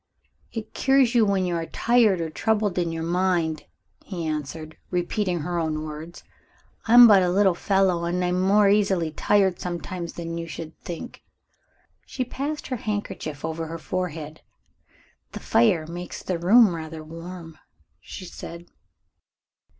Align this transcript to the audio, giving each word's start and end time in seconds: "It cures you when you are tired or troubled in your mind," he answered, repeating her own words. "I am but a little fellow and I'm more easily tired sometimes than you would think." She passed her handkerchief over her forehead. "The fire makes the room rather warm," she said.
"It 0.51 0.73
cures 0.73 1.13
you 1.13 1.27
when 1.27 1.45
you 1.45 1.53
are 1.55 1.67
tired 1.67 2.21
or 2.21 2.31
troubled 2.31 2.79
in 2.79 2.91
your 2.91 3.03
mind," 3.03 3.65
he 4.03 4.25
answered, 4.25 4.75
repeating 4.89 5.41
her 5.41 5.59
own 5.59 5.83
words. 5.83 6.23
"I 6.87 6.95
am 6.95 7.05
but 7.07 7.21
a 7.21 7.29
little 7.29 7.53
fellow 7.53 8.05
and 8.05 8.25
I'm 8.25 8.41
more 8.41 8.67
easily 8.67 9.11
tired 9.11 9.59
sometimes 9.59 10.13
than 10.13 10.39
you 10.39 10.49
would 10.57 10.75
think." 10.79 11.21
She 12.03 12.25
passed 12.25 12.65
her 12.65 12.77
handkerchief 12.77 13.45
over 13.45 13.67
her 13.67 13.77
forehead. 13.77 14.41
"The 15.33 15.39
fire 15.39 15.85
makes 15.85 16.23
the 16.23 16.39
room 16.39 16.75
rather 16.75 17.03
warm," 17.03 17.59
she 17.99 18.25
said. 18.25 18.65